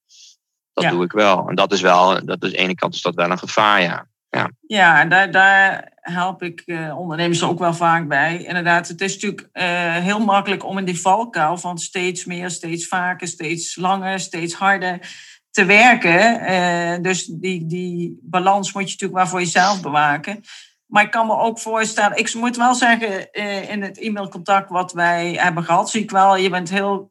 [0.73, 1.49] dat doe ik wel.
[1.49, 3.83] En dat is wel, dat is, aan de ene kant is dat wel een gevaar,
[3.83, 4.09] ja.
[4.31, 8.43] Ja, ja daar, daar help ik uh, ondernemers ook wel vaak bij.
[8.43, 9.63] Inderdaad, het is natuurlijk uh,
[9.95, 15.15] heel makkelijk om in die valkuil van steeds meer, steeds vaker, steeds langer, steeds harder
[15.51, 16.51] te werken.
[16.51, 20.41] Uh, dus die, die balans moet je natuurlijk wel voor jezelf bewaken.
[20.87, 23.33] Maar ik kan me ook voorstellen, ik moet wel zeggen,
[23.69, 27.11] in het e-mailcontact wat wij hebben gehad, zie ik wel, je bent heel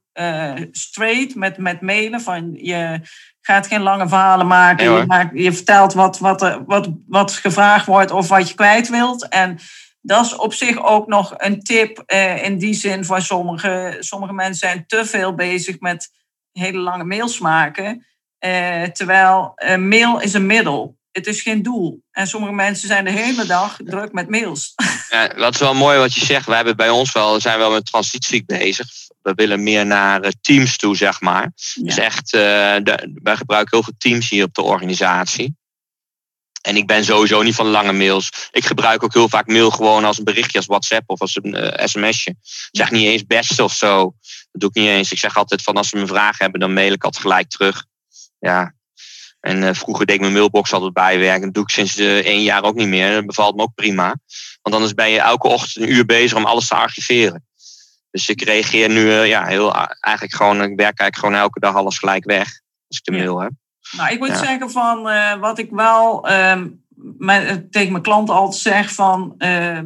[0.71, 2.21] straight met, met mailen.
[2.21, 2.99] Van je
[3.41, 4.91] gaat geen lange verhalen maken.
[4.91, 9.28] je, maakt, je, vertelt wat, wat, wat, wat gevraagd wordt of wat je kwijt wilt.
[9.28, 9.60] En
[10.01, 14.34] dat is op zich ook nog een tip eh, in die zin voor sommige, sommige
[14.34, 16.10] mensen zijn te veel bezig met
[16.51, 18.06] hele lange mails maken.
[18.38, 20.97] Eh, terwijl mail is een middel.
[21.12, 22.04] Het is geen doel.
[22.12, 24.73] En sommige mensen zijn de hele dag druk met mails.
[25.10, 26.45] Ja, dat is wel mooi wat je zegt.
[26.45, 28.88] We hebben bij ons wel, zijn wel met transitie bezig
[29.25, 31.51] we willen meer naar eh, teams toe, zeg maar.
[31.75, 32.41] Dus echt, uh,
[33.23, 35.55] wij gebruiken heel veel teams hier op de organisatie.
[36.61, 38.49] En ik ben sowieso niet van lange mails.
[38.51, 41.55] Ik gebruik ook heel vaak mail gewoon als een berichtje, als WhatsApp of als een
[41.63, 42.31] uh, sms'je.
[42.31, 44.15] Ik zeg niet eens best of zo.
[44.51, 45.11] Dat doe ik niet eens.
[45.11, 47.85] Ik zeg altijd van als ze me vragen hebben, dan mail ik altijd gelijk terug.
[48.39, 48.73] Ja.
[49.39, 51.41] En vroeger deed ik mijn mailbox altijd bijwerken.
[51.45, 53.13] Dat doe ik sinds één jaar ook niet meer.
[53.13, 54.15] Dat bevalt me ook prima.
[54.61, 57.45] Want anders ben je elke ochtend een uur bezig om alles te archiveren.
[58.15, 61.75] Dus ik reageer nu uh, ja, heel, eigenlijk gewoon, ik werk eigenlijk gewoon elke dag
[61.75, 62.62] alles gelijk weg.
[62.88, 63.51] Als ik de mail heb.
[63.91, 66.62] Nou, ik moet zeggen van uh, wat ik wel uh,
[67.17, 69.86] mijn, tegen mijn klanten altijd zeg van ehm,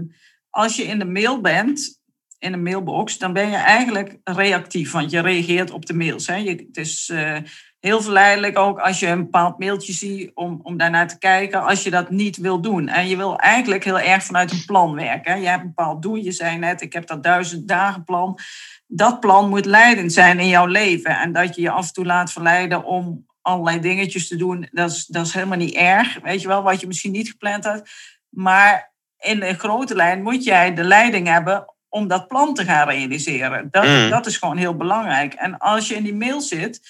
[0.49, 1.99] als je in de mail bent,
[2.39, 6.27] in een mailbox, dan ben je eigenlijk reactief, want je reageert op de mails.
[6.27, 6.35] Hè.
[6.35, 7.37] Je, het is eh,
[7.79, 11.83] heel verleidelijk ook als je een bepaald mailtje ziet om, om daarnaar te kijken, als
[11.83, 12.87] je dat niet wil doen.
[12.87, 15.41] En je wil eigenlijk heel erg vanuit een plan werken.
[15.41, 18.39] Je hebt een bepaald doel, je zei net, ik heb dat duizend dagen plan.
[18.87, 21.19] Dat plan moet leidend zijn in jouw leven.
[21.19, 24.91] En dat je je af en toe laat verleiden om allerlei dingetjes te doen, dat
[24.91, 26.19] is, dat is helemaal niet erg.
[26.21, 27.89] Weet je wel, wat je misschien niet gepland had.
[28.29, 32.89] Maar in een grote lijn moet jij de leiding hebben om dat plan te gaan
[32.89, 33.67] realiseren.
[33.71, 34.09] Dat, mm.
[34.09, 35.33] dat is gewoon heel belangrijk.
[35.33, 36.81] En als je in die mail zit,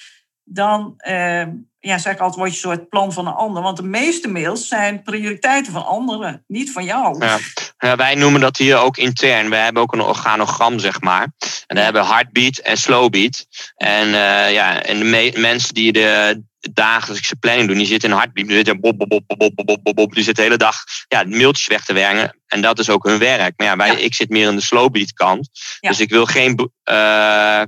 [0.50, 1.46] dan uh,
[1.80, 3.64] ja, zeg ik altijd, word je een soort plan van een ander.
[3.64, 7.26] Want de meeste mails zijn prioriteiten van anderen, niet van jou.
[7.26, 7.38] Ja.
[7.78, 9.50] ja wij noemen dat hier ook intern.
[9.50, 11.24] We hebben ook een organogram, zeg maar.
[11.68, 13.46] En daar hebben we heartbeat en slowbeat.
[13.76, 18.48] En, uh, ja, en de mensen die de dagelijkse planning doen, die zitten in heartbeat.
[18.48, 18.98] Die zitten bob,
[19.96, 20.14] bob.
[20.14, 20.76] Die zitten de hele dag
[21.08, 22.38] ja, mailtjes weg te werken.
[22.48, 23.54] En dat is ook hun werk.
[23.58, 25.50] Maar ja, wij, ik zit meer in de slowbeat kant.
[25.80, 26.72] Dus ik wil geen...
[26.92, 27.62] Uh,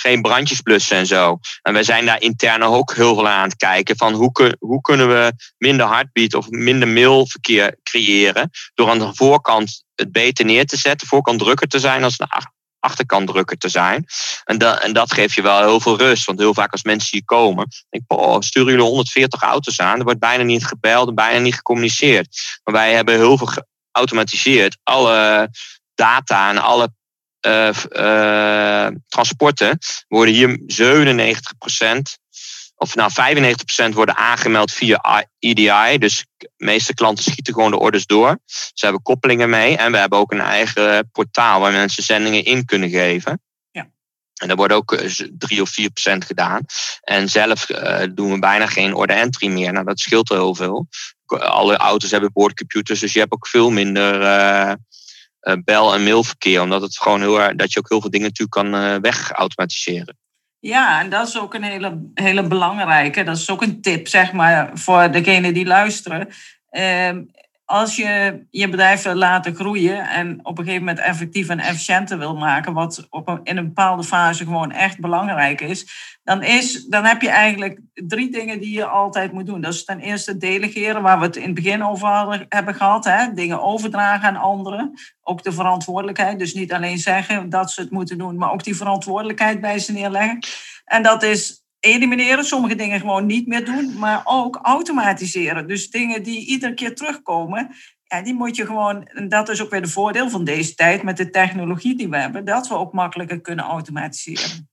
[0.00, 1.38] geen brandjes blussen en zo.
[1.62, 5.08] En wij zijn daar intern ook heel veel aan het kijken van hoe, hoe kunnen
[5.08, 10.76] we minder heartbeat of minder mailverkeer creëren door aan de voorkant het beter neer te
[10.76, 12.26] zetten, voorkant drukker te zijn als de
[12.80, 14.06] achterkant drukker te zijn.
[14.44, 16.24] En, dat en dat geeft je wel heel veel rust.
[16.24, 19.98] Want heel vaak als mensen hier komen, denk sturen jullie 140 auto's aan.
[19.98, 22.60] Er wordt bijna niet gebeld en bijna niet gecommuniceerd.
[22.64, 24.78] Maar wij hebben heel veel geautomatiseerd.
[24.82, 25.50] Alle
[25.94, 26.92] data en alle
[29.08, 32.18] transporten worden hier 97%
[32.80, 33.10] of nou
[33.90, 35.98] 95% worden aangemeld via EDI.
[35.98, 38.38] Dus de meeste klanten schieten gewoon de orders door.
[38.46, 42.64] Ze hebben koppelingen mee en we hebben ook een eigen portaal waar mensen zendingen in
[42.64, 43.42] kunnen geven.
[43.70, 43.90] Ja.
[44.34, 46.60] En daar wordt ook 3 eh, of 4 procent gedaan.
[47.00, 49.72] En zelf uh, doen we bijna geen order entry meer.
[49.72, 50.86] Nou, dat scheelt heel veel.
[51.26, 54.72] Alle auto's hebben boordcomputers, dus je hebt ook veel minder uh,
[55.42, 56.62] uh, bel- en mailverkeer.
[56.62, 60.18] Omdat het gewoon heel erg, dat je ook heel veel dingen natuurlijk kan uh, wegautomatiseren.
[60.58, 63.22] Ja, en dat is ook een hele, hele belangrijke.
[63.22, 66.28] Dat is ook een tip, zeg maar, voor degene die luisteren.
[66.70, 67.10] Uh,
[67.70, 72.18] als je je bedrijf wil laten groeien en op een gegeven moment effectief en efficiënter
[72.18, 75.86] wil maken, wat op een, in een bepaalde fase gewoon echt belangrijk is,
[76.22, 79.60] dan, is, dan heb je eigenlijk drie dingen die je altijd moet doen.
[79.60, 83.04] Dat is ten eerste delegeren, waar we het in het begin over hadden, hebben gehad.
[83.04, 83.32] Hè?
[83.32, 84.92] Dingen overdragen aan anderen.
[85.22, 86.38] Ook de verantwoordelijkheid.
[86.38, 89.92] Dus niet alleen zeggen dat ze het moeten doen, maar ook die verantwoordelijkheid bij ze
[89.92, 90.38] neerleggen.
[90.84, 95.68] En dat is elimineren, sommige dingen gewoon niet meer doen, maar ook automatiseren.
[95.68, 97.70] Dus dingen die iedere keer terugkomen,
[98.04, 101.02] ja, die moet je gewoon, en dat is ook weer de voordeel van deze tijd
[101.02, 104.68] met de technologie die we hebben, dat we ook makkelijker kunnen automatiseren.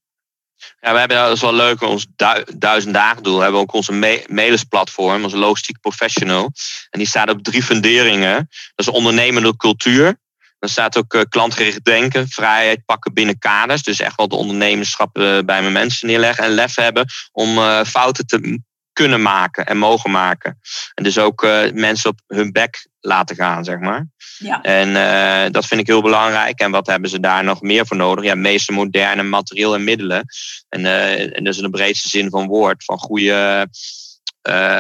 [0.80, 2.08] Ja, we hebben, dat is wel leuk, ons
[2.56, 3.38] duizend dagen doel.
[3.38, 6.52] We hebben ook onze me platform, onze logistiek professional.
[6.90, 8.36] En die staat op drie funderingen.
[8.76, 10.20] Dat is ondernemende cultuur.
[10.60, 13.84] Dan staat ook uh, klantgericht denken, vrijheid pakken binnen kaders.
[13.84, 16.44] Dus echt wel de ondernemerschap uh, bij mijn mensen neerleggen.
[16.44, 18.60] En lef hebben om uh, fouten te
[18.94, 20.60] kunnen maken en mogen maken.
[20.94, 21.42] En dus ook
[21.74, 24.08] mensen op hun bek laten gaan, zeg maar.
[24.38, 24.62] Ja.
[24.62, 26.60] En dat vind ik heel belangrijk.
[26.60, 28.24] En wat hebben ze daar nog meer voor nodig?
[28.24, 30.26] Ja, meeste moderne materieel en middelen.
[30.70, 30.86] En,
[31.34, 32.84] en dat is in de breedste zin van woord.
[32.84, 33.68] Van goede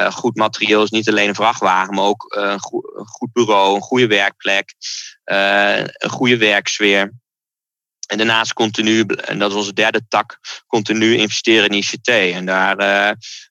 [0.09, 4.73] goed materieel is niet alleen een vrachtwagen, maar ook een, goed, bureau, een goede werkplek,
[5.27, 7.13] een goede werksfeer.
[8.07, 12.07] En daarnaast continu, en dat is onze derde tak, continu investeren in ICT.
[12.07, 12.75] En daar,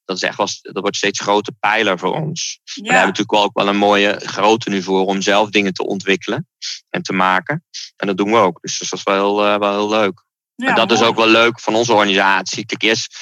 [0.05, 2.61] dat, is echt wel, dat wordt steeds een grote pijler voor ons.
[2.65, 2.83] Ja.
[2.83, 5.87] We hebben natuurlijk wel ook wel een mooie grootte nu voor om zelf dingen te
[5.87, 6.49] ontwikkelen
[6.91, 7.65] en te maken.
[7.97, 8.59] En dat doen we ook.
[8.61, 10.25] Dus dat is wel heel, wel heel leuk.
[10.57, 12.67] Ja, en dat is ook wel leuk van onze organisatie.
[12.67, 13.17] Kijk, eerst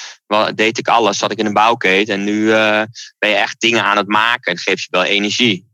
[0.55, 2.13] deed ik alles, zat ik in een bouwketen.
[2.13, 2.83] En nu uh,
[3.17, 4.51] ben je echt dingen aan het maken.
[4.51, 5.73] Het geeft je wel energie.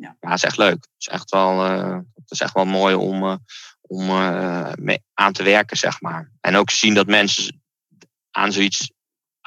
[0.00, 0.72] Ja, dat is echt leuk.
[0.72, 3.36] Het is echt wel, uh, het is echt wel mooi om, uh,
[3.80, 4.06] om
[4.84, 6.30] mee aan te werken, zeg maar.
[6.40, 7.62] En ook zien dat mensen
[8.30, 8.90] aan zoiets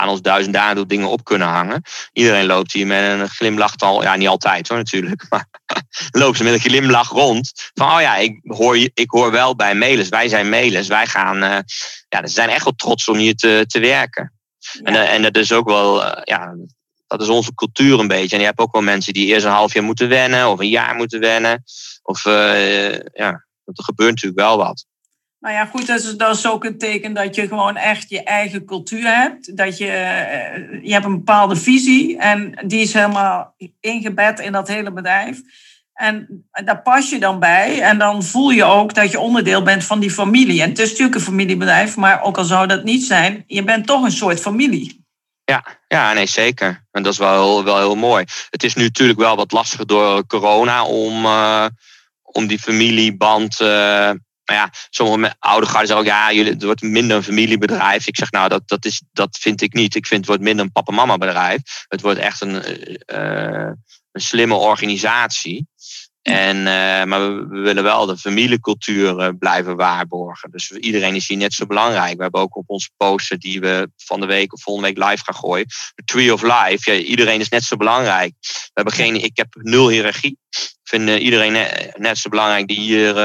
[0.01, 1.81] aan ons duizend dagen dingen op kunnen hangen.
[2.11, 4.01] Iedereen loopt hier met een glimlach al.
[4.01, 5.25] Ja, niet altijd hoor natuurlijk.
[5.29, 5.47] Maar
[6.21, 7.51] loopt ze met een glimlach rond.
[7.73, 10.09] Van oh ja, ik hoor, ik hoor wel bij Melis.
[10.09, 10.87] Wij zijn Melis.
[10.87, 11.43] Wij gaan.
[11.43, 11.59] Uh,
[12.09, 14.33] ja, ze zijn echt wel trots om hier te, te werken.
[14.83, 16.03] En, en dat is ook wel.
[16.03, 16.55] Uh, ja,
[17.17, 18.35] dat is onze cultuur een beetje.
[18.35, 20.49] En je hebt ook wel mensen die eerst een half jaar moeten wennen.
[20.49, 21.63] Of een jaar moeten wennen.
[22.03, 24.85] Of ja, er gebeurt natuurlijk wel wat.
[25.41, 28.23] Nou ja, goed, dat is, dat is ook een teken dat je gewoon echt je
[28.23, 29.57] eigen cultuur hebt.
[29.57, 34.67] Dat je, eh, je hebt een bepaalde visie en die is helemaal ingebed in dat
[34.67, 35.41] hele bedrijf.
[35.93, 39.83] En daar pas je dan bij en dan voel je ook dat je onderdeel bent
[39.83, 40.61] van die familie.
[40.61, 43.85] En het is natuurlijk een familiebedrijf, maar ook al zou dat niet zijn, je bent
[43.85, 45.00] toch een soort familie.
[45.51, 46.87] Ja, ja nee, zeker.
[46.91, 48.25] En dat is wel, wel heel mooi.
[48.49, 51.65] Het is nu natuurlijk wel wat lastiger door corona om, uh,
[52.21, 53.59] om die familieband...
[53.59, 53.67] Uh,
[54.45, 58.07] maar ja, sommige oude garden zeggen ook, ja, jullie, het wordt minder een familiebedrijf.
[58.07, 59.95] Ik zeg, nou, dat, dat, is, dat vind ik niet.
[59.95, 61.61] Ik vind het wordt minder een papa-mama bedrijf.
[61.87, 62.55] Het wordt echt een,
[63.13, 63.71] uh,
[64.11, 65.67] een slimme organisatie.
[66.21, 66.63] En, uh,
[67.03, 70.51] maar we, willen wel de familiecultuur uh, blijven waarborgen.
[70.51, 72.15] Dus iedereen is hier net zo belangrijk.
[72.15, 75.23] We hebben ook op onze poster die we van de week of volgende week live
[75.23, 75.65] gaan gooien.
[75.67, 76.91] The Tree of Life.
[76.91, 78.33] Ja, iedereen is net zo belangrijk.
[78.41, 80.37] We hebben geen, ik heb nul hiërarchie.
[80.49, 83.15] Ik vind iedereen net, net, zo belangrijk die hier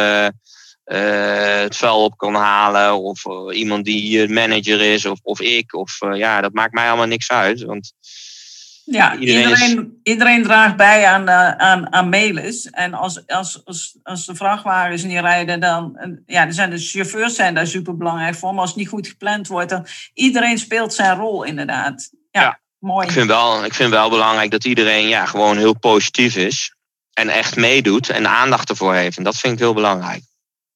[1.64, 3.02] het vuil op kan halen.
[3.02, 5.74] Of iemand die manager is, of, of ik.
[5.74, 7.62] Of ja, dat maakt mij allemaal niks uit.
[7.62, 7.92] Want
[8.94, 12.70] ja, iedereen, iedereen, iedereen, draagt bij aan, aan, aan Melis.
[12.70, 17.34] En als, als, als, als de vrachtwagens niet rijden, dan ja, er zijn de chauffeurs
[17.34, 18.52] zijn daar super belangrijk voor.
[18.52, 22.10] Maar als het niet goed gepland wordt, dan iedereen speelt zijn rol inderdaad.
[22.30, 23.06] Ja, ja mooi.
[23.06, 26.74] Ik vind, wel, ik vind wel belangrijk dat iedereen ja, gewoon heel positief is.
[27.12, 29.16] En echt meedoet en aandacht ervoor heeft.
[29.16, 30.22] En dat vind ik heel belangrijk.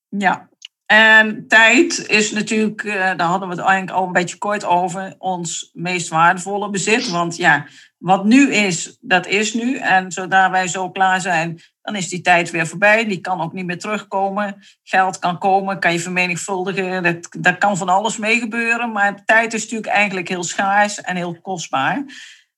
[0.08, 0.48] Ja,
[0.90, 5.14] en tijd is natuurlijk, uh, daar hadden we het eigenlijk al een beetje kort over,
[5.18, 7.08] ons meest waardevolle bezit.
[7.08, 7.66] Want ja,
[8.00, 9.76] wat nu is, dat is nu.
[9.76, 13.04] En zodra wij zo klaar zijn, dan is die tijd weer voorbij.
[13.04, 14.66] Die kan ook niet meer terugkomen.
[14.82, 17.02] Geld kan komen, kan je vermenigvuldigen.
[17.02, 18.92] Dat, dat kan van alles mee gebeuren.
[18.92, 22.04] Maar tijd is natuurlijk eigenlijk heel schaars en heel kostbaar.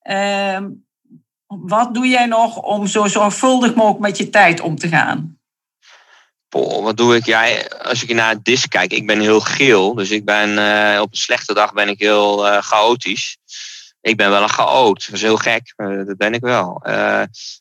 [0.02, 0.58] Uh,
[1.46, 5.40] wat doe jij nog om zo zorgvuldig mogelijk met je tijd om te gaan?
[6.82, 7.26] wat doe ik?
[7.26, 9.94] Ja, als ik naar het dis kijk, ik ben heel geel.
[9.94, 13.36] Dus ik ben uh, op een slechte dag ben ik heel uh, chaotisch.
[14.02, 15.06] Ik ben wel een chaot.
[15.06, 15.72] Dat is heel gek.
[15.76, 16.80] Dat ben ik wel.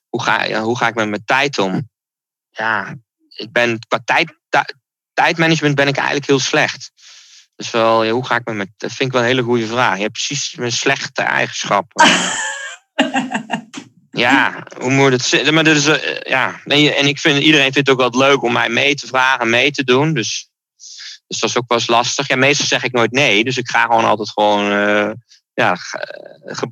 [0.09, 1.89] hoe, ga, hoe ga ik met mijn tijd om?
[2.49, 2.95] Ja,
[3.29, 4.37] ik ben qua tijd,
[5.13, 6.91] tijdmanagement ben ik eigenlijk heel slecht.
[7.55, 8.73] Dus wel, ja, hoe ga ik met mijn...
[8.77, 9.95] Dat vind ik wel een hele goede vraag.
[9.95, 12.05] Je hebt precies mijn slechte eigenschappen.
[14.11, 15.53] Ja, hoe moet het zitten?
[15.53, 16.61] Maar dat is, uh, ja.
[16.65, 19.71] En ik vind, iedereen vindt het ook wel leuk om mij mee te vragen, mee
[19.71, 20.13] te doen.
[20.13, 20.49] Dus,
[21.27, 22.27] dus dat is ook wel eens lastig.
[22.27, 23.43] Ja, meestal zeg ik nooit nee.
[23.43, 24.71] Dus ik ga gewoon altijd gewoon.
[24.71, 25.11] Uh,
[25.61, 25.77] ja,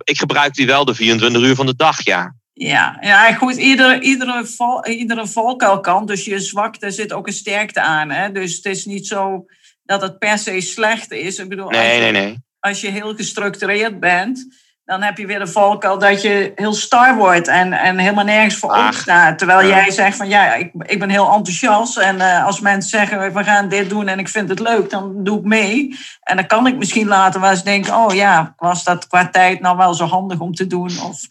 [0.03, 2.35] ik gebruik die wel de 24 uur van de dag, ja.
[2.53, 3.55] Ja, ja goed.
[3.55, 6.05] Iedere, iedere, val, iedere valkuil kan.
[6.05, 8.09] Dus je zwakte zit ook een sterkte aan.
[8.09, 8.31] Hè?
[8.31, 9.45] Dus het is niet zo
[9.83, 11.39] dat het per se slecht is.
[11.39, 12.37] Ik bedoel, nee, als je, nee, nee.
[12.59, 14.47] Als je heel gestructureerd bent,
[14.89, 18.55] dan heb je weer de valkuil dat je heel star wordt en, en helemaal nergens
[18.55, 19.37] voor Ach, opstaat.
[19.37, 19.75] Terwijl ja.
[19.75, 21.97] jij zegt van ja, ik, ik ben heel enthousiast.
[21.97, 25.23] En eh, als mensen zeggen we gaan dit doen en ik vind het leuk, dan
[25.23, 25.97] doe ik mee.
[26.21, 29.59] En dan kan ik misschien later wel eens denken, oh ja, was dat qua tijd
[29.59, 30.99] nou wel zo handig om te doen?
[30.99, 31.21] Of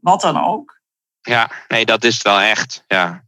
[0.00, 0.80] wat dan ook.
[1.20, 2.84] Ja, nee, dat is het wel echt.
[2.86, 3.22] Ja.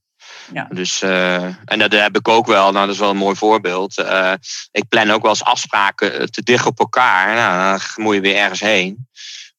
[0.53, 0.67] Ja.
[0.71, 2.73] Dus, eh, en dat heb ik ook wel.
[2.73, 3.99] Nou, dat is wel een mooi voorbeeld.
[3.99, 4.33] Eh,
[4.71, 7.35] ik plan ook wel eens afspraken te dicht op elkaar.
[7.35, 9.09] Nou, dan moet je weer ergens heen.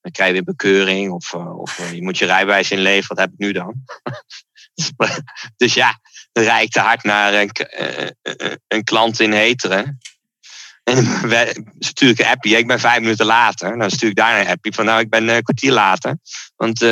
[0.00, 1.12] Dan krijg je weer bekeuring.
[1.12, 3.16] Of, eh, of eh, je moet je rijbewijs inleveren.
[3.16, 3.74] Wat heb ik nu dan?
[5.56, 6.00] dus ja,
[6.32, 9.98] dan rijd ik te hard naar een, eh, een klant in Heteren.
[10.84, 12.56] En wij- stuur ik een appie.
[12.56, 13.78] Ik ben vijf minuten later.
[13.78, 16.18] Dan stuur ik daar een appie van nou, ik ben een kwartier later.
[16.56, 16.82] Want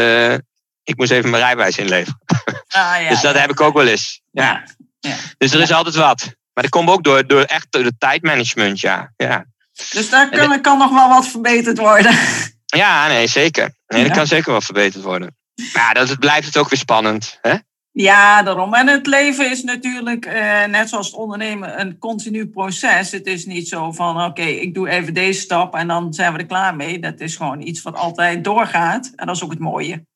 [0.83, 2.21] ik moest even mijn rijbewijs inleveren.
[2.69, 3.40] Ah, ja, dus dat ja.
[3.40, 4.21] heb ik ook wel eens.
[4.31, 4.64] Ja.
[5.01, 5.16] ja.
[5.38, 6.25] Dus er is altijd wat.
[6.25, 9.12] Maar dat komt ook door, door echt door de tijdmanagement, ja.
[9.16, 9.45] Ja,
[9.90, 12.19] Dus daar kan, kan nog wel wat verbeterd worden.
[12.66, 13.74] Ja nee, zeker.
[13.87, 15.37] Nee, dat kan zeker wel verbeterd worden.
[15.72, 17.38] Maar ja, dat het blijft het ook weer spannend.
[17.42, 17.57] Hè?
[17.92, 18.74] Ja, daarom.
[18.74, 23.11] En het leven is natuurlijk, eh, net zoals het ondernemen, een continu proces.
[23.11, 26.38] Het is niet zo van, oké, ik doe even deze stap en dan zijn we
[26.38, 26.98] er klaar mee.
[26.98, 29.12] Dat is gewoon iets wat altijd doorgaat.
[29.16, 30.07] En dat is ook het mooie.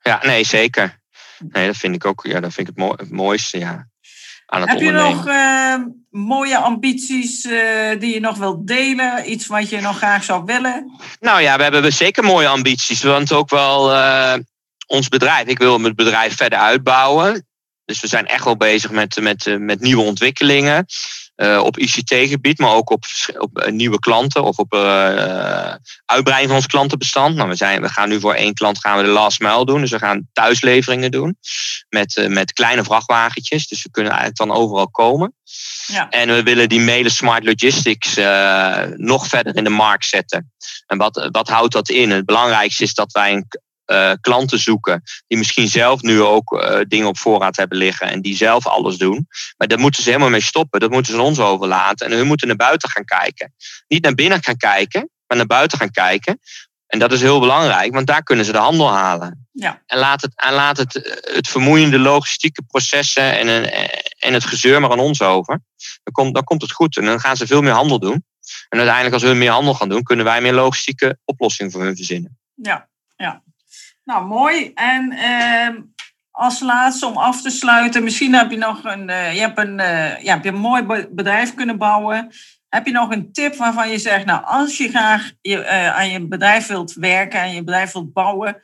[0.00, 1.00] Ja, nee, zeker.
[1.38, 3.88] Nee, dat vind ik ook ja, dat vind ik het, mooi, het mooiste ja,
[4.46, 5.74] aan het Heb je nog eh,
[6.10, 9.30] mooie ambities eh, die je nog wilt delen?
[9.30, 10.90] Iets wat je nog graag zou willen?
[11.20, 13.02] Nou ja, we hebben zeker mooie ambities.
[13.02, 14.34] Want ook wel eh,
[14.86, 15.46] ons bedrijf.
[15.46, 17.46] Ik wil het bedrijf verder uitbouwen.
[17.84, 20.86] Dus we zijn echt wel bezig met, met, met nieuwe ontwikkelingen.
[21.34, 23.04] Eh, op ICT-gebied, maar ook op,
[23.38, 25.74] op eh, nieuwe klanten of op eh,
[26.06, 27.34] uitbreiding van ons klantenbestand.
[27.34, 29.80] Nou, we, zijn, we gaan nu voor één klant gaan we de last mile doen.
[29.80, 31.36] Dus we gaan thuisleveringen doen
[31.88, 33.68] met, met kleine vrachtwagentjes.
[33.68, 35.34] Dus we kunnen eigenlijk dan overal komen.
[35.86, 36.08] Ja.
[36.08, 38.14] En we willen die mailen smart logistics
[38.96, 40.52] nog verder in de markt zetten.
[40.86, 42.10] En wat, wat houdt dat in?
[42.10, 43.46] Het belangrijkste is dat wij een,
[43.84, 48.20] eh, klanten zoeken die misschien zelf nu ook eh, dingen op voorraad hebben liggen en
[48.20, 49.26] die zelf alles doen.
[49.56, 50.80] Maar daar moeten ze helemaal mee stoppen.
[50.80, 52.06] Dat moeten ze ons overlaten.
[52.06, 53.54] En hun moeten naar buiten gaan kijken.
[53.88, 56.40] Niet naar binnen gaan kijken, maar naar buiten gaan kijken.
[56.86, 59.48] En dat is heel belangrijk, want daar kunnen ze de handel halen.
[59.52, 59.82] Ja.
[59.86, 63.72] En laat het, en laat het, eh, het vermoeiende logistieke processen en,
[64.18, 65.60] en het gezeur maar aan ons over.
[66.02, 68.24] Dan komt, dan komt het goed en dan gaan ze veel meer handel doen.
[68.68, 71.96] En uiteindelijk, als hun meer handel gaan doen, kunnen wij meer logistieke oplossingen voor hun
[71.96, 72.38] verzinnen.
[72.54, 72.88] Ja.
[74.04, 74.70] Nou, mooi.
[74.74, 75.80] En ehm,
[76.30, 79.80] als laatste om af te sluiten, misschien heb je nog een, eh, je hebt een,
[79.80, 82.30] eh, ja, heb je een mooi be- bedrijf kunnen bouwen.
[82.68, 86.10] Heb je nog een tip waarvan je zegt, nou, als je graag je, eh, aan
[86.10, 88.60] je bedrijf wilt werken en je bedrijf wilt bouwen,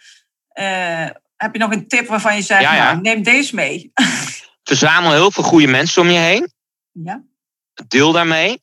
[1.37, 2.85] heb je nog een tip waarvan je zegt, Ja, ja.
[2.85, 3.93] nou, neem deze mee.
[4.71, 6.53] Verzamel heel veel goede mensen om je heen.
[6.93, 7.23] ja,
[7.89, 8.61] Deel daarmee.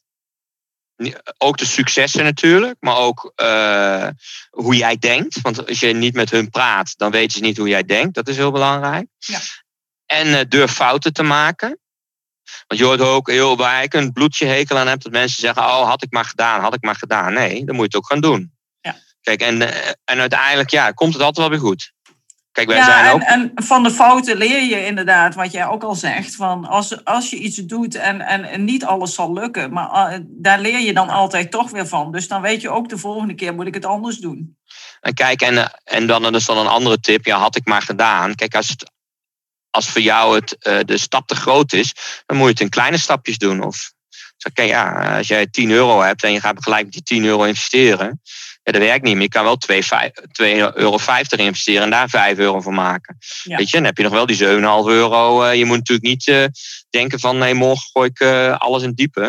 [1.38, 4.07] Ook de successen natuurlijk, maar ook eh,
[4.49, 5.41] hoe jij denkt.
[5.41, 8.15] Want als je niet met hun praat, dan weten ze niet hoe jij denkt.
[8.15, 9.07] Dat is heel belangrijk.
[9.17, 9.39] Ja.
[10.05, 11.79] En eh, durf fouten te maken.
[12.67, 15.63] Want je hoort ook heel waar ik een bloedje hekel aan heb, dat mensen zeggen:
[15.63, 17.33] Oh, had ik maar gedaan, had ik maar gedaan.
[17.33, 18.53] Nee, dan moet je het ook gaan doen.
[18.81, 18.95] Ja.
[19.21, 21.93] Kijk, en, eh, en uiteindelijk ja, komt het altijd wel weer goed.
[22.58, 23.22] Kijk, wij ja zijn en, ook.
[23.22, 26.36] en van de fouten leer je inderdaad, wat jij ook al zegt.
[26.36, 30.20] Van als, als je iets doet en, en, en niet alles zal lukken, maar eh,
[30.28, 32.12] daar leer je dan altijd toch weer van.
[32.12, 34.58] Dus dan weet je ook de volgende keer moet ik het anders doen.
[35.02, 37.26] En kijk, en, eh, en dan is dan een andere tip.
[37.26, 38.36] Ja, had ik maar gedaan.
[38.36, 38.91] Kijk, als, het,
[39.70, 41.93] als voor jou het, eh, de stap te groot is,
[42.26, 43.63] dan moet je het in kleine stapjes doen.
[43.63, 43.91] Of
[44.48, 47.43] oké, ja, als jij 10 euro hebt en je gaat gelijk met die 10 euro
[47.43, 48.22] investeren,
[48.67, 49.23] ja, dat werkt niet meer.
[49.23, 49.77] Je kan wel 2,50
[50.73, 50.99] euro
[51.36, 53.17] investeren en daar 5 euro van maken.
[53.43, 53.58] Ja.
[53.58, 55.43] Weet je, dan heb je nog wel die 7,5 euro.
[55.43, 56.45] Eh, je moet natuurlijk niet eh,
[56.89, 59.21] denken van, nee, morgen gooi ik eh, alles in diepe.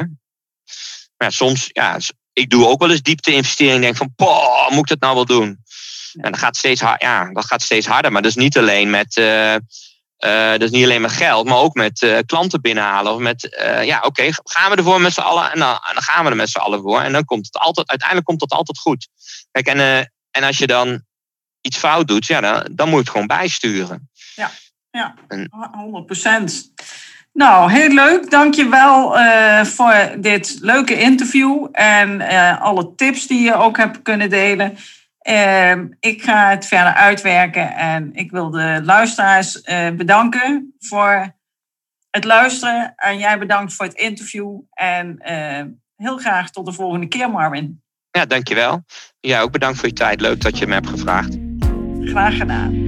[1.16, 1.98] Maar ja, soms, ja,
[2.33, 3.81] ik doe ook wel eens diepte investering.
[3.81, 5.64] Denk van, poh, moet ik dat nou wel doen?
[6.12, 8.12] En dat gaat steeds, hard, ja, dat gaat steeds harder.
[8.12, 9.14] Maar dat is niet alleen met,
[10.18, 13.12] eh, dat is niet alleen met geld, maar ook met eh, klanten binnenhalen.
[13.12, 15.52] Of met, eh, ja, oké, gaan we ervoor met z'n allen?
[15.52, 17.00] En dan, gaan we er met z'n allen voor.
[17.00, 19.09] En dan komt het altijd, uiteindelijk komt het altijd goed.
[19.50, 21.02] Kijk, en, en als je dan
[21.61, 24.11] iets fout doet, ja, dan, dan moet je het gewoon bijsturen.
[24.90, 26.72] Ja, En- 100 procent.
[27.33, 28.31] Nou, heel leuk.
[28.31, 29.16] Dank je wel
[29.66, 32.20] voor dit leuke interview en
[32.61, 34.78] alle tips die je ook hebt kunnen delen.
[35.29, 41.37] Ehm, ik ga het verder uitwerken en ik wil de luisteraars eh, bedanken voor
[42.11, 42.93] het luisteren.
[42.97, 44.61] En jij bedankt voor het interview.
[44.70, 45.64] En eh,
[45.97, 47.83] heel graag tot de volgende keer, Marvin.
[48.11, 48.85] Ja, dankjewel.
[49.20, 50.20] Ja, ook bedankt voor je tijd.
[50.20, 51.37] Leuk dat je me hebt gevraagd.
[52.01, 52.88] Graag gedaan.